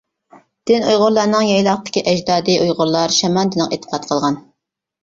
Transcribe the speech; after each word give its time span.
دىن 0.69 0.85
ئۇيغۇرلارنىڭ 0.93 1.45
يايلاقتىكى 1.49 2.03
ئەجدادى 2.13 2.57
ئۇيغۇرلار 2.65 3.17
شامان 3.21 3.55
دىنىغا 3.55 3.79
ئېتىقاد 3.79 4.11
قىلغان. 4.13 4.43